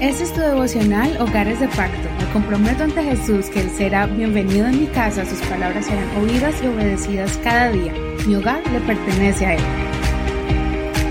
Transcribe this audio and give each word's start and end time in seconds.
Este 0.00 0.22
es 0.22 0.32
tu 0.32 0.40
devocional 0.40 1.20
Hogares 1.20 1.58
de 1.58 1.66
Pacto. 1.66 2.08
Me 2.20 2.32
comprometo 2.32 2.84
ante 2.84 3.02
Jesús 3.02 3.46
que 3.46 3.62
Él 3.62 3.68
será 3.68 4.06
bienvenido 4.06 4.68
en 4.68 4.82
mi 4.82 4.86
casa, 4.86 5.24
sus 5.24 5.40
palabras 5.48 5.86
serán 5.86 6.08
oídas 6.18 6.54
y 6.62 6.68
obedecidas 6.68 7.36
cada 7.42 7.72
día. 7.72 7.92
Mi 8.24 8.36
hogar 8.36 8.62
le 8.70 8.78
pertenece 8.82 9.46
a 9.46 9.54
Él. 9.54 9.62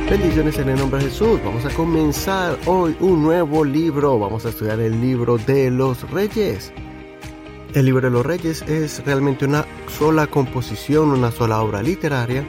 Bendiciones 0.10 0.58
en 0.60 0.70
el 0.70 0.78
nombre 0.78 1.04
de 1.04 1.10
Jesús. 1.10 1.38
Vamos 1.44 1.66
a 1.66 1.70
comenzar 1.72 2.58
hoy 2.66 2.96
un 3.02 3.24
nuevo 3.24 3.66
libro. 3.66 4.18
Vamos 4.20 4.46
a 4.46 4.50
estudiar 4.50 4.80
el 4.80 5.02
libro 5.02 5.38
de 5.38 5.70
los 5.70 6.10
reyes. 6.10 6.72
El 7.74 7.88
libro 7.88 8.08
de 8.08 8.12
los 8.12 8.26
reyes 8.26 8.62
es 8.70 9.04
realmente 9.06 9.44
una 9.44 9.66
sola 10.00 10.28
composición, 10.28 11.10
una 11.10 11.32
sola 11.32 11.62
obra 11.62 11.84
literaria. 11.84 12.46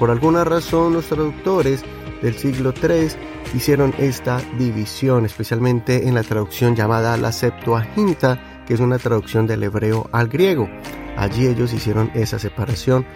por 0.00 0.10
alguna 0.10 0.42
razón 0.42 0.94
los 0.94 1.06
traductores 1.06 1.84
del 2.22 2.34
siglo 2.34 2.74
III 2.82 3.35
hicieron 3.54 3.94
esta 3.98 4.40
división, 4.58 5.24
especialmente 5.24 6.08
en 6.08 6.14
la 6.14 6.22
traducción 6.22 6.74
llamada 6.74 7.16
la 7.16 7.32
Septuaginta, 7.32 8.64
que 8.66 8.74
es 8.74 8.80
una 8.80 8.98
traducción 8.98 9.46
del 9.46 9.62
hebreo 9.62 10.08
al 10.12 10.28
griego. 10.28 10.68
Allí 11.16 11.46
ellos 11.46 11.72
hicieron 11.72 12.10
esa 12.14 12.38
separación. 12.38 13.06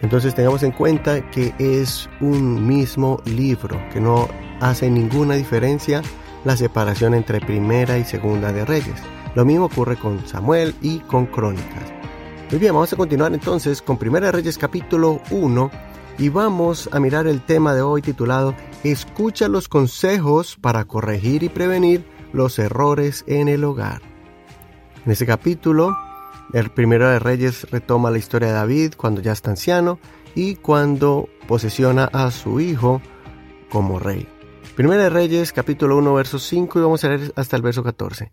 Entonces 0.00 0.34
tengamos 0.34 0.62
en 0.62 0.72
cuenta 0.72 1.30
que 1.30 1.54
es 1.58 2.08
un 2.20 2.66
mismo 2.66 3.22
libro, 3.24 3.80
que 3.92 4.00
no 4.00 4.28
hace 4.60 4.90
ninguna 4.90 5.34
diferencia 5.34 6.02
la 6.44 6.56
separación 6.56 7.14
entre 7.14 7.40
primera 7.40 7.98
y 7.98 8.04
segunda 8.04 8.52
de 8.52 8.64
reyes. 8.64 9.00
Lo 9.34 9.44
mismo 9.44 9.66
ocurre 9.66 9.96
con 9.96 10.26
Samuel 10.26 10.74
y 10.82 10.98
con 11.00 11.26
Crónicas. 11.26 11.92
Muy 12.50 12.58
bien, 12.58 12.74
vamos 12.74 12.92
a 12.92 12.96
continuar 12.96 13.32
entonces 13.32 13.80
con 13.80 13.96
Primera 13.96 14.30
Reyes 14.30 14.58
capítulo 14.58 15.22
1 15.30 15.91
y 16.18 16.28
vamos 16.28 16.88
a 16.92 17.00
mirar 17.00 17.26
el 17.26 17.44
tema 17.44 17.74
de 17.74 17.82
hoy 17.82 18.02
titulado 18.02 18.54
Escucha 18.84 19.48
los 19.48 19.68
consejos 19.68 20.56
para 20.60 20.84
corregir 20.84 21.42
y 21.42 21.48
prevenir 21.48 22.04
los 22.32 22.58
errores 22.58 23.24
en 23.26 23.48
el 23.48 23.64
hogar. 23.64 24.02
En 25.04 25.12
este 25.12 25.26
capítulo, 25.26 25.96
el 26.52 26.70
primero 26.70 27.08
de 27.08 27.18
Reyes 27.18 27.70
retoma 27.70 28.10
la 28.10 28.18
historia 28.18 28.48
de 28.48 28.54
David 28.54 28.94
cuando 28.96 29.20
ya 29.20 29.32
está 29.32 29.50
anciano 29.50 29.98
y 30.34 30.56
cuando 30.56 31.28
posesiona 31.46 32.04
a 32.12 32.30
su 32.30 32.60
hijo 32.60 33.00
como 33.70 33.98
rey. 33.98 34.28
Primera 34.76 35.04
de 35.04 35.10
Reyes, 35.10 35.52
capítulo 35.52 35.96
1, 35.98 36.14
verso 36.14 36.38
5 36.38 36.78
y 36.78 36.82
vamos 36.82 37.04
a 37.04 37.08
leer 37.08 37.32
hasta 37.36 37.56
el 37.56 37.62
verso 37.62 37.82
14. 37.82 38.32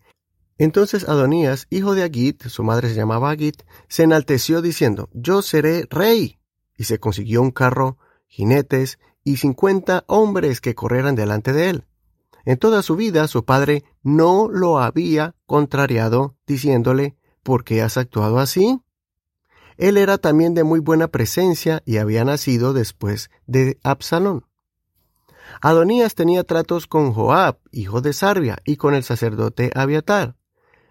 Entonces 0.58 1.08
Adonías, 1.08 1.67
hijo 1.69 1.95
de 1.95 2.03
Agit, 2.03 2.43
su 2.47 2.64
madre 2.64 2.89
se 2.89 2.95
llamaba 2.95 3.31
Agit, 3.31 3.64
se 3.88 4.03
enalteció 4.03 4.61
diciendo, 4.61 5.09
Yo 5.14 5.41
seré 5.41 5.86
rey 5.89 6.39
y 6.80 6.85
se 6.85 6.97
consiguió 6.97 7.41
un 7.41 7.52
carro, 7.52 7.97
jinetes 8.25 8.99
y 9.25 9.35
cincuenta 9.35 10.05
hombres 10.08 10.61
que 10.61 10.75
corrieran 10.75 11.13
delante 11.13 11.52
de 11.52 11.69
él. 11.69 11.83
En 12.45 12.58
toda 12.58 12.81
su 12.83 12.95
vida 12.95 13.27
su 13.27 13.44
padre 13.44 13.83
no 14.02 14.47
lo 14.49 14.80
había 14.80 15.36
contrariado, 15.45 16.38
diciéndole 16.47 17.17
¿Por 17.44 17.66
qué 17.66 17.81
has 17.81 17.97
actuado 17.97 18.39
así? 18.39 18.80
Él 19.75 19.97
era 19.97 20.17
también 20.17 20.53
de 20.53 20.63
muy 20.63 20.80
buena 20.80 21.09
presencia 21.09 21.83
y 21.86 21.97
había 21.97 22.23
nacido 22.23 22.71
después 22.71 23.30
de 23.45 23.77
Absalón. 23.83 24.45
Adonías 25.61 26.16
tenía 26.16 26.45
tratos 26.45 26.88
con 26.88 27.11
Joab, 27.11 27.59
hijo 27.71 27.99
de 27.99 28.14
Sarbia, 28.14 28.59
y 28.64 28.77
con 28.77 28.93
el 28.93 29.03
sacerdote 29.03 29.71
Abiatar. 29.75 30.38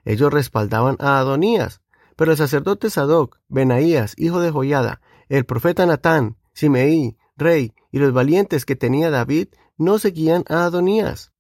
Ellos 0.05 0.30
respaldaban 0.33 0.97
a 0.98 1.19
Adonías, 1.19 1.80
pero 2.14 2.33
el 2.33 2.36
sacerdote 2.36 2.91
Sadoc, 2.91 3.39
Benaías, 3.48 4.12
hijo 4.19 4.41
de 4.41 4.50
Joyada, 4.50 5.00
el 5.29 5.45
profeta 5.45 5.87
Natán, 5.87 6.37
Simeí, 6.53 7.17
rey, 7.37 7.73
y 7.93 7.98
los 7.98 8.12
valientes 8.12 8.65
que 8.65 8.77
tenía 8.77 9.11
David 9.11 9.48
no 9.77 9.98
seguían 9.98 10.45
a 10.48 10.65
Adonías. 10.65 11.33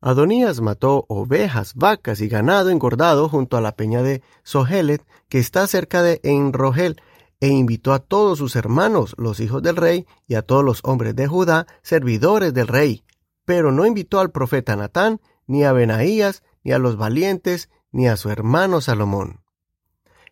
Adonías 0.00 0.60
mató 0.60 1.06
ovejas, 1.08 1.74
vacas 1.74 2.20
y 2.20 2.28
ganado 2.28 2.70
engordado 2.70 3.28
junto 3.28 3.56
a 3.56 3.60
la 3.60 3.74
peña 3.74 4.02
de 4.02 4.22
Sohelet, 4.42 5.02
que 5.28 5.38
está 5.38 5.66
cerca 5.66 6.02
de 6.02 6.20
Enrogel, 6.22 7.00
e 7.40 7.48
invitó 7.48 7.92
a 7.92 7.98
todos 7.98 8.38
sus 8.38 8.54
hermanos, 8.54 9.14
los 9.18 9.40
hijos 9.40 9.62
del 9.62 9.76
rey, 9.76 10.06
y 10.26 10.34
a 10.34 10.42
todos 10.42 10.64
los 10.64 10.80
hombres 10.84 11.16
de 11.16 11.26
Judá, 11.26 11.66
servidores 11.82 12.54
del 12.54 12.68
rey. 12.68 13.04
Pero 13.44 13.72
no 13.72 13.86
invitó 13.86 14.20
al 14.20 14.30
profeta 14.30 14.76
Natán, 14.76 15.20
ni 15.46 15.64
a 15.64 15.72
Benaías, 15.72 16.42
ni 16.62 16.72
a 16.72 16.78
los 16.78 16.96
valientes, 16.96 17.70
ni 17.90 18.06
a 18.06 18.16
su 18.16 18.30
hermano 18.30 18.80
Salomón. 18.80 19.43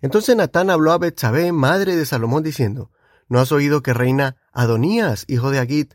Entonces 0.03 0.37
Natán 0.37 0.69
habló 0.69 0.93
a 0.93 0.99
Betsabé, 0.99 1.53
madre 1.53 1.97
de 1.97 2.05
Salomón, 2.05 2.43
diciendo, 2.43 2.91
¿No 3.29 3.39
has 3.39 3.53
oído 3.53 3.83
que 3.83 3.95
reina 3.95 4.37
Adonías, 4.53 5.25
hijo 5.29 5.51
de 5.51 5.59
Agit, 5.59 5.95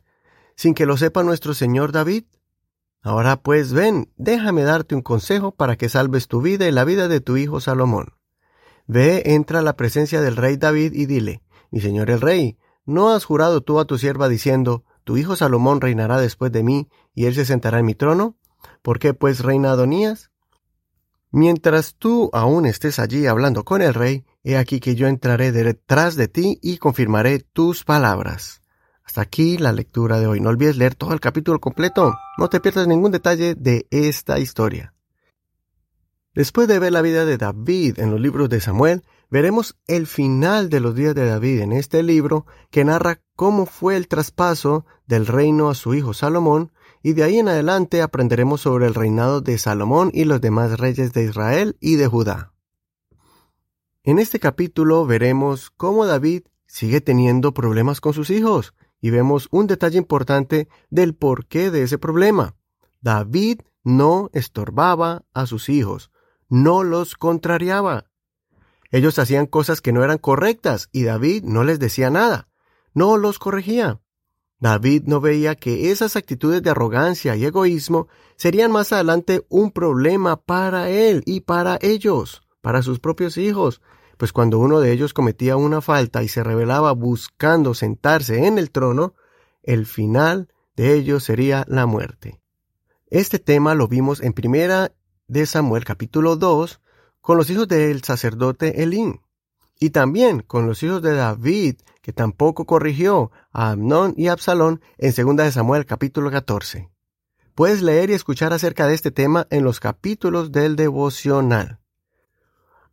sin 0.56 0.74
que 0.74 0.88
lo 0.88 0.98
sepa 0.98 1.24
nuestro 1.24 1.54
señor 1.54 1.92
David? 1.92 2.24
Ahora 3.04 3.36
pues 3.36 3.74
ven, 3.74 4.12
déjame 4.18 4.64
darte 4.64 4.96
un 4.96 5.02
consejo 5.02 5.52
para 5.52 5.76
que 5.76 5.90
salves 5.90 6.28
tu 6.28 6.42
vida 6.42 6.68
y 6.68 6.72
la 6.72 6.84
vida 6.84 7.08
de 7.08 7.22
tu 7.22 7.38
hijo 7.38 7.60
Salomón. 7.60 8.14
Ve, 8.88 9.24
entra 9.26 9.60
a 9.60 9.62
la 9.62 9.76
presencia 9.76 10.22
del 10.22 10.38
rey 10.38 10.58
David 10.58 10.94
y 10.94 11.06
dile, 11.06 11.44
mi 11.70 11.82
señor 11.82 12.10
el 12.10 12.22
rey, 12.22 12.58
¿no 12.86 13.14
has 13.14 13.26
jurado 13.26 13.62
tú 13.62 13.80
a 13.80 13.86
tu 13.86 13.98
sierva 13.98 14.30
diciendo, 14.30 14.84
tu 15.04 15.18
hijo 15.18 15.36
Salomón 15.36 15.82
reinará 15.82 16.20
después 16.20 16.52
de 16.52 16.64
mí 16.64 16.90
y 17.14 17.26
él 17.26 17.36
se 17.36 17.46
sentará 17.46 17.80
en 17.80 17.86
mi 17.86 17.94
trono? 17.94 18.38
¿Por 18.82 19.00
qué 19.00 19.14
pues 19.14 19.42
reina 19.42 19.72
Adonías? 19.72 20.32
Mientras 21.32 21.96
tú 21.96 22.30
aún 22.34 22.66
estés 22.66 23.00
allí 23.00 23.28
hablando 23.28 23.66
con 23.66 23.82
el 23.82 23.94
rey, 23.94 24.26
he 24.44 24.58
aquí 24.58 24.80
que 24.80 24.96
yo 24.96 25.08
entraré 25.08 25.52
detrás 25.52 26.16
de 26.16 26.28
ti 26.28 26.58
y 26.62 26.78
confirmaré 26.78 27.40
tus 27.40 27.84
palabras. 27.84 28.62
Hasta 29.04 29.22
aquí 29.22 29.58
la 29.58 29.72
lectura 29.72 30.20
de 30.20 30.28
hoy. 30.28 30.40
No 30.40 30.50
olvides 30.50 30.78
leer 30.78 30.96
todo 30.96 31.14
el 31.14 31.20
capítulo 31.20 31.60
completo. 31.60 32.14
No 32.38 32.50
te 32.50 32.60
pierdas 32.60 32.88
ningún 32.88 33.12
detalle 33.12 33.56
de 33.56 33.88
esta 33.90 34.40
historia. 34.40 34.94
Después 36.34 36.68
de 36.68 36.78
ver 36.78 36.92
la 36.92 37.02
vida 37.02 37.26
de 37.26 37.38
David 37.38 38.00
en 38.00 38.12
los 38.12 38.22
libros 38.22 38.50
de 38.50 38.62
Samuel, 38.62 39.04
veremos 39.30 39.76
el 39.88 40.08
final 40.08 40.70
de 40.70 40.80
los 40.80 40.94
días 40.94 41.16
de 41.16 41.26
David 41.26 41.62
en 41.62 41.72
este 41.72 42.04
libro 42.04 42.46
que 42.70 42.86
narra 42.86 43.22
cómo 43.36 43.66
fue 43.66 43.98
el 43.98 44.08
traspaso 44.08 44.86
del 45.08 45.26
reino 45.26 45.70
a 45.70 45.76
su 45.76 45.94
hijo 45.94 46.14
Salomón 46.14 46.72
y 47.08 47.14
de 47.14 47.24
ahí 47.24 47.40
en 47.40 47.48
adelante 47.48 48.02
aprenderemos 48.02 48.60
sobre 48.60 48.86
el 48.86 48.94
reinado 48.94 49.40
de 49.40 49.58
Salomón 49.58 50.12
y 50.14 50.26
los 50.26 50.42
demás 50.42 50.78
reyes 50.78 51.14
de 51.14 51.24
Israel 51.24 51.78
y 51.80 51.96
de 51.96 52.06
Judá. 52.06 52.52
En 54.04 54.20
este 54.20 54.42
capítulo 54.42 55.06
veremos 55.06 55.70
cómo 55.70 56.06
David 56.06 56.44
sigue 56.66 57.00
teniendo 57.00 57.54
problemas 57.54 58.02
con 58.02 58.12
sus 58.14 58.30
hijos 58.30 58.74
y 59.00 59.10
vemos 59.12 59.48
un 59.52 59.68
detalle 59.68 59.98
importante 59.98 60.68
del 60.90 61.16
porqué 61.16 61.72
de 61.72 61.84
ese 61.84 61.98
problema. 61.98 62.58
David 63.00 63.62
no 63.86 64.30
estorbaba 64.34 65.24
a 65.34 65.46
sus 65.46 65.70
hijos, 65.70 66.12
no 66.50 66.84
los 66.84 67.16
contrariaba. 67.16 68.12
Ellos 68.92 69.18
hacían 69.18 69.46
cosas 69.46 69.80
que 69.80 69.94
no 69.94 70.04
eran 70.04 70.18
correctas 70.18 70.90
y 70.92 71.04
David 71.04 71.46
no 71.46 71.64
les 71.64 71.80
decía 71.80 72.10
nada, 72.10 72.50
no 72.94 73.16
los 73.16 73.40
corregía. 73.40 74.02
David 74.60 75.04
no 75.06 75.22
veía 75.22 75.56
que 75.56 75.92
esas 75.92 76.16
actitudes 76.16 76.64
de 76.64 76.72
arrogancia 76.72 77.36
y 77.36 77.46
egoísmo 77.46 78.08
serían 78.36 78.72
más 78.72 78.92
adelante 78.92 79.46
un 79.50 79.72
problema 79.72 80.38
para 80.38 80.90
él 80.90 81.22
y 81.26 81.42
para 81.42 81.78
ellos, 81.82 82.42
para 82.62 82.82
sus 82.82 83.00
propios 83.00 83.38
hijos, 83.38 83.82
pues 84.18 84.34
cuando 84.34 84.58
uno 84.58 84.80
de 84.80 84.92
ellos 84.92 85.14
cometía 85.14 85.58
una 85.58 85.82
falta 85.82 86.24
y 86.24 86.28
se 86.28 86.44
rebelaba 86.44 86.92
buscando 86.94 87.76
sentarse 87.76 88.48
en 88.48 88.58
el 88.58 88.72
trono, 88.72 89.14
el 89.62 89.86
final 89.86 90.50
de 90.76 90.96
ellos 90.96 91.24
sería 91.24 91.64
la 91.68 91.86
muerte. 91.86 92.42
Este 93.10 93.38
tema 93.38 93.76
lo 93.76 93.88
vimos 93.88 94.22
en 94.22 94.34
primera 94.34 94.92
de 95.28 95.46
Samuel 95.46 95.86
capítulo 95.86 96.36
2 96.36 96.82
con 97.22 97.38
los 97.38 97.50
hijos 97.50 97.68
del 97.68 98.04
sacerdote 98.04 98.82
Elín 98.82 99.22
y 99.80 99.92
también 99.92 100.42
con 100.42 100.68
los 100.68 100.82
hijos 100.84 101.02
de 101.02 101.16
David, 101.16 101.78
que 102.02 102.14
tampoco 102.14 102.66
corrigió 102.66 103.32
a 103.52 103.72
Amnón 103.72 104.14
y 104.18 104.28
Absalón 104.28 104.82
en 104.98 105.14
2 105.14 105.36
de 105.38 105.52
Samuel 105.52 105.86
capítulo 105.86 106.32
14. 106.32 106.90
Puedes 107.54 107.82
leer 107.82 108.10
y 108.10 108.14
escuchar 108.14 108.54
acerca 108.54 108.88
de 108.88 108.94
este 108.94 109.12
tema 109.12 109.48
en 109.50 109.64
los 109.64 109.80
capítulos 109.80 110.52
del 110.52 110.76
devocional. 110.76 111.80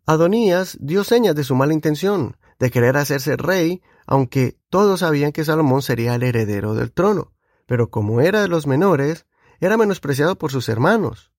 Adonías 0.06 0.76
dio 0.80 1.04
señas 1.04 1.34
de 1.34 1.44
su 1.44 1.54
mala 1.54 1.72
intención, 1.72 2.36
de 2.58 2.70
querer 2.70 2.96
hacerse 2.96 3.36
rey, 3.36 3.82
aunque 4.06 4.56
todos 4.70 5.00
sabían 5.00 5.32
que 5.32 5.44
Salomón 5.44 5.82
sería 5.82 6.14
el 6.14 6.22
heredero 6.22 6.74
del 6.74 6.92
trono, 6.92 7.32
pero 7.66 7.90
como 7.90 8.20
era 8.20 8.42
de 8.42 8.48
los 8.48 8.66
menores, 8.66 9.26
era 9.60 9.76
menospreciado 9.76 10.36
por 10.36 10.50
sus 10.50 10.68
hermanos. 10.68 11.32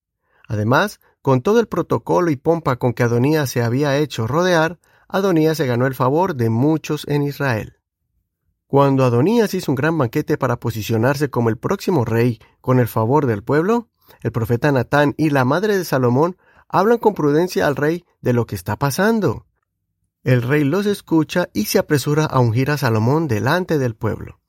Además, 0.48 1.00
con 1.22 1.42
todo 1.42 1.60
el 1.60 1.68
protocolo 1.68 2.32
y 2.32 2.36
pompa 2.36 2.78
con 2.78 2.94
que 2.94 3.04
Adonías 3.04 3.50
se 3.50 3.64
había 3.64 3.98
hecho 3.98 4.28
rodear, 4.28 4.80
Adonías 5.08 5.58
se 5.58 5.66
ganó 5.66 5.88
el 5.88 5.96
favor 5.96 6.36
de 6.36 6.50
muchos 6.50 7.06
en 7.08 7.24
Israel. 7.24 7.78
Cuando 8.68 9.06
Adonías 9.06 9.54
hizo 9.54 9.72
un 9.72 9.76
gran 9.76 9.98
banquete 9.98 10.38
para 10.38 10.60
posicionarse 10.60 11.30
como 11.30 11.50
el 11.50 11.58
próximo 11.58 12.04
rey 12.04 12.40
con 12.62 12.80
el 12.80 12.88
favor 12.88 13.26
del 13.26 13.44
pueblo, 13.44 13.90
el 14.22 14.32
profeta 14.32 14.72
Natán 14.72 15.14
y 15.18 15.30
la 15.30 15.46
madre 15.46 15.78
de 15.78 15.86
Salomón 15.86 16.38
hablan 16.68 16.98
con 16.98 17.14
prudencia 17.14 17.68
al 17.68 17.76
rey 17.76 18.06
de 18.22 18.34
lo 18.34 18.46
que 18.46 18.56
está 18.56 18.76
pasando. 18.78 19.46
El 20.24 20.42
rey 20.42 20.64
los 20.64 20.88
escucha 20.88 21.50
y 21.54 21.66
se 21.66 21.78
apresura 21.78 22.26
a 22.26 22.40
ungir 22.40 22.72
a 22.72 22.78
Salomón 22.78 23.28
delante 23.28 23.78
del 23.78 23.96
pueblo. 23.96 24.40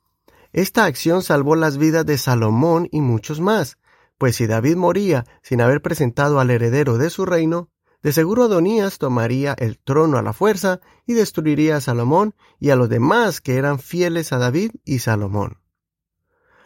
Esta 0.52 0.86
acción 0.86 1.22
salvó 1.22 1.54
las 1.54 1.76
vidas 1.76 2.06
de 2.06 2.16
Salomón 2.16 2.88
y 2.90 3.02
muchos 3.02 3.40
más, 3.40 3.76
pues 4.16 4.36
si 4.36 4.46
David 4.46 4.76
moría 4.76 5.26
sin 5.42 5.60
haber 5.60 5.82
presentado 5.82 6.40
al 6.40 6.50
heredero 6.50 6.96
de 6.96 7.10
su 7.10 7.26
reino, 7.26 7.68
de 8.06 8.12
seguro 8.12 8.44
Adonías 8.44 8.98
tomaría 8.98 9.56
el 9.58 9.80
trono 9.80 10.16
a 10.16 10.22
la 10.22 10.32
fuerza 10.32 10.78
y 11.08 11.14
destruiría 11.14 11.74
a 11.74 11.80
Salomón 11.80 12.36
y 12.60 12.70
a 12.70 12.76
los 12.76 12.88
demás 12.88 13.40
que 13.40 13.56
eran 13.56 13.80
fieles 13.80 14.32
a 14.32 14.38
David 14.38 14.70
y 14.84 15.00
Salomón. 15.00 15.58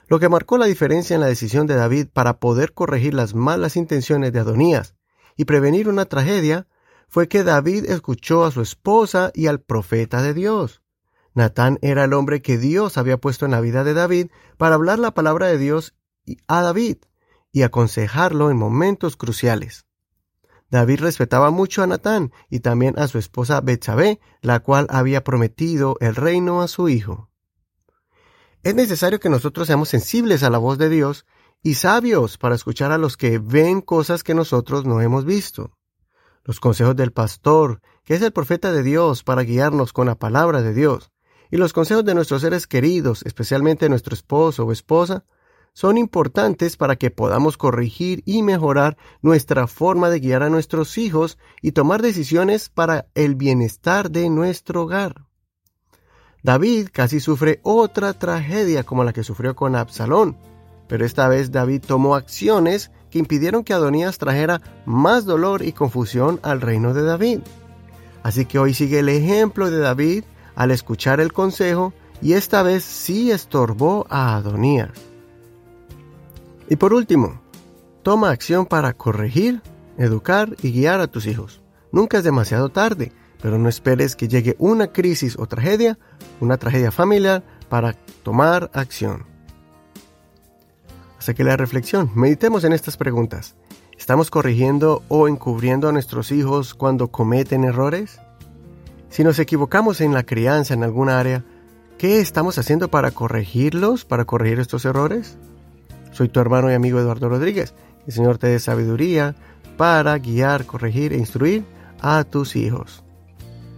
Lo 0.07 0.21
que 0.21 0.29
marcó 0.29 0.59
la 0.59 0.67
diferencia 0.67 1.15
en 1.15 1.23
la 1.23 1.29
decisión 1.29 1.67
de 1.67 1.77
David 1.77 2.09
para 2.13 2.41
poder 2.41 2.75
corregir 2.75 3.15
las 3.15 3.35
malas 3.35 3.77
intenciones 3.77 4.35
de 4.35 4.41
Adonías 4.41 4.97
y 5.35 5.47
prevenir 5.47 5.89
una 5.89 6.05
tragedia 6.05 6.67
fue 7.09 7.27
que 7.27 7.43
David 7.43 7.87
escuchó 7.87 8.45
a 8.45 8.51
su 8.51 8.61
esposa 8.61 9.31
y 9.33 9.47
al 9.47 9.63
profeta 9.63 10.21
de 10.21 10.35
Dios. 10.35 10.83
Natán 11.33 11.79
era 11.81 12.05
el 12.05 12.13
hombre 12.13 12.43
que 12.43 12.59
Dios 12.59 12.99
había 12.99 13.17
puesto 13.17 13.47
en 13.47 13.53
la 13.53 13.63
vida 13.63 13.83
de 13.83 13.95
David 13.95 14.27
para 14.59 14.75
hablar 14.75 14.99
la 14.99 15.15
palabra 15.15 15.47
de 15.47 15.57
Dios 15.57 15.95
a 16.49 16.61
David 16.61 16.99
y 17.51 17.63
aconsejarlo 17.63 18.51
en 18.51 18.59
momentos 18.59 19.17
cruciales. 19.17 19.87
David 20.71 21.01
respetaba 21.01 21.51
mucho 21.51 21.83
a 21.83 21.87
Natán 21.87 22.33
y 22.49 22.61
también 22.61 22.99
a 22.99 23.09
su 23.09 23.19
esposa 23.19 23.61
Betsabé, 23.61 24.21
la 24.41 24.61
cual 24.61 24.87
había 24.89 25.25
prometido 25.25 25.97
el 26.01 26.15
reino 26.15 26.63
a 26.63 26.69
su 26.69 26.89
hijo. 26.89 27.29
Es 28.63 28.75
necesario 28.75 29.21
que 29.21 29.31
nosotros 29.31 29.67
seamos 29.67 29.89
sensibles 29.89 30.43
a 30.43 30.51
la 30.51 30.59
voz 30.59 30.79
de 30.79 30.89
Dios 30.89 31.27
y 31.63 31.75
sabios 31.75 32.39
para 32.39 32.55
escuchar 32.55 32.93
a 32.93 32.99
los 32.99 33.17
que 33.17 33.39
ven 33.39 33.81
cosas 33.81 34.23
que 34.23 34.35
nosotros 34.35 34.85
no 34.85 35.01
hemos 35.01 35.25
visto. 35.25 35.73
Los 36.45 36.61
consejos 36.61 36.95
del 36.95 37.13
pastor, 37.13 37.81
que 38.05 38.15
es 38.15 38.23
el 38.23 38.33
profeta 38.33 38.73
de 38.73 38.83
Dios 38.83 39.25
para 39.25 39.43
guiarnos 39.43 39.93
con 39.93 40.07
la 40.07 40.15
palabra 40.15 40.63
de 40.63 40.73
Dios, 40.73 41.11
y 41.51 41.57
los 41.57 41.73
consejos 41.73 42.05
de 42.05 42.15
nuestros 42.15 42.43
seres 42.43 42.67
queridos, 42.67 43.23
especialmente 43.27 43.89
nuestro 43.89 44.15
esposo 44.15 44.65
o 44.65 44.73
esposa, 44.73 45.25
son 45.73 45.99
importantes 45.99 46.77
para 46.77 46.97
que 46.97 47.11
podamos 47.11 47.57
corregir 47.57 48.23
y 48.27 48.43
mejorar 48.43 48.97
nuestra 49.23 49.67
forma 49.67 50.11
de 50.11 50.21
guiar 50.21 50.43
a 50.43 50.51
nuestros 50.51 50.99
hijos 50.99 51.39
y 51.63 51.73
tomar 51.73 52.03
decisiones 52.03 52.69
para 52.69 53.07
el 53.15 53.35
bienestar 53.35 54.11
de 54.11 54.29
nuestro 54.31 54.83
hogar. 54.83 55.27
David 56.43 56.89
casi 56.93 57.21
sufre 57.21 57.61
otra 57.63 58.15
tragedia 58.15 58.85
como 58.85 59.05
la 59.05 59.13
que 59.13 59.25
sufrió 59.25 59.55
con 59.55 59.77
Absalón, 59.77 60.37
pero 60.89 61.05
esta 61.05 61.29
vez 61.29 61.53
David 61.53 61.83
tomó 61.87 62.15
acciones 62.15 62.91
que 63.11 63.19
impidieron 63.19 63.63
que 63.63 63.75
Adonías 63.75 64.19
trajera 64.19 64.61
más 64.87 65.25
dolor 65.25 65.63
y 65.63 65.73
confusión 65.73 66.41
al 66.43 66.61
reino 66.61 66.95
de 66.95 67.03
David. 67.03 67.41
Así 68.23 68.45
que 68.45 68.59
hoy 68.59 68.75
sigue 68.75 68.99
el 69.01 69.09
ejemplo 69.09 69.71
de 69.71 69.79
David 69.79 70.25
al 70.55 70.71
escuchar 70.71 71.21
el 71.21 71.33
consejo 71.33 71.93
y 72.23 72.35
esta 72.35 72.63
vez 72.63 72.85
sí 72.85 73.31
estorbó 73.31 74.07
a 74.11 74.37
Adonías. 74.37 75.10
Y 76.71 76.77
por 76.77 76.95
último, 76.95 77.43
toma 78.05 78.31
acción 78.31 78.65
para 78.65 78.93
corregir, 78.95 79.61
educar 79.99 80.55
y 80.63 80.71
guiar 80.71 81.01
a 81.01 81.09
tus 81.09 81.27
hijos. 81.27 81.61
Nunca 81.91 82.19
es 82.19 82.25
demasiado 82.25 82.69
tarde, 82.69 83.13
pero 83.43 83.59
no 83.59 83.69
esperes 83.69 84.15
que 84.15 84.29
llegue 84.29 84.55
una 84.61 84.87
crisis 84.87 85.37
o 85.37 85.47
tragedia, 85.47 85.99
una 86.39 86.59
tragedia 86.59 86.93
familiar, 86.93 87.43
para 87.69 87.95
tomar 88.23 88.71
acción. 88.73 89.27
Hasta 91.19 91.35
que 91.35 91.43
la 91.43 91.57
reflexión, 91.57 92.13
meditemos 92.15 92.63
en 92.63 92.73
estas 92.73 92.97
preguntas. 92.97 93.57
¿Estamos 93.99 94.31
corrigiendo 94.31 95.03
o 95.09 95.27
encubriendo 95.27 95.89
a 95.89 95.93
nuestros 95.93 96.31
hijos 96.31 96.75
cuando 96.75 97.09
cometen 97.09 97.65
errores? 97.65 98.21
Si 99.09 99.25
nos 99.25 99.41
equivocamos 99.41 100.01
en 100.01 100.15
la 100.15 100.23
crianza 100.23 100.73
en 100.73 100.85
alguna 100.85 101.19
área, 101.19 101.45
¿qué 101.99 102.21
estamos 102.21 102.59
haciendo 102.59 102.89
para 102.89 103.11
corregirlos, 103.11 104.05
para 104.05 104.25
corregir 104.25 104.61
estos 104.61 104.85
errores? 104.85 105.37
Soy 106.13 106.29
tu 106.29 106.41
hermano 106.41 106.71
y 106.71 106.75
amigo 106.75 106.99
Eduardo 106.99 107.29
Rodríguez. 107.29 107.75
El 108.07 108.13
Señor 108.13 108.39
te 108.39 108.49
dé 108.49 108.59
sabiduría 108.59 109.35
para 109.77 110.19
guiar, 110.19 110.67
corregir 110.67 111.13
e 111.13 111.17
instruir 111.17 111.65
a 112.01 112.25
tus 112.25 112.57
hijos. 112.57 113.03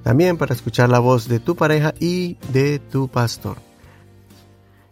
También 0.03 0.37
para 0.37 0.55
escuchar 0.55 0.89
la 0.89 0.99
voz 0.99 1.29
de 1.29 1.39
tu 1.39 1.55
pareja 1.55 1.95
y 2.01 2.39
de 2.53 2.79
tu 2.79 3.09
pastor. 3.09 3.57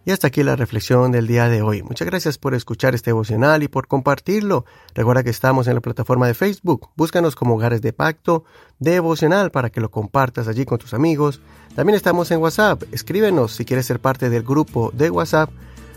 Y 0.04 0.12
hasta 0.12 0.28
aquí 0.28 0.42
la 0.42 0.56
reflexión 0.56 1.12
del 1.12 1.26
día 1.26 1.48
de 1.48 1.60
hoy. 1.60 1.82
Muchas 1.82 2.06
gracias 2.06 2.38
por 2.38 2.54
escuchar 2.54 2.94
este 2.94 3.10
devocional 3.10 3.62
y 3.62 3.68
por 3.68 3.86
compartirlo. 3.86 4.64
Recuerda 4.94 5.22
que 5.22 5.30
estamos 5.30 5.68
en 5.68 5.74
la 5.74 5.80
plataforma 5.80 6.26
de 6.26 6.34
Facebook. 6.34 6.88
Búscanos 6.96 7.36
como 7.36 7.54
Hogares 7.54 7.82
de 7.82 7.92
Pacto 7.92 8.44
Devocional 8.78 9.50
para 9.50 9.70
que 9.70 9.80
lo 9.80 9.90
compartas 9.90 10.48
allí 10.48 10.64
con 10.64 10.78
tus 10.78 10.94
amigos. 10.94 11.42
También 11.74 11.96
estamos 11.96 12.30
en 12.30 12.40
WhatsApp. 12.40 12.82
Escríbenos 12.92 13.52
si 13.52 13.64
quieres 13.64 13.86
ser 13.86 14.00
parte 14.00 14.30
del 14.30 14.42
grupo 14.42 14.90
de 14.94 15.10
WhatsApp 15.10 15.50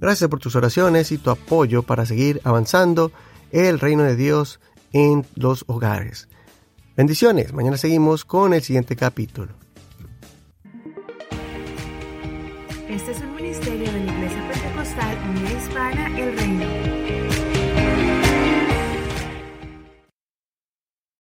Gracias 0.00 0.28
por 0.28 0.40
tus 0.40 0.56
oraciones 0.56 1.12
y 1.12 1.18
tu 1.18 1.30
apoyo 1.30 1.82
para 1.82 2.04
seguir 2.04 2.40
avanzando 2.44 3.12
el 3.52 3.78
reino 3.80 4.02
de 4.02 4.16
Dios 4.16 4.60
en 4.92 5.24
los 5.34 5.64
hogares. 5.66 6.28
Bendiciones. 6.96 7.52
Mañana 7.52 7.76
seguimos 7.76 8.24
con 8.24 8.54
el 8.54 8.62
siguiente 8.62 8.96
capítulo. 8.96 9.63